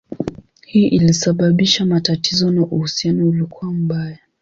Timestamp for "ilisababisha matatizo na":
0.87-2.61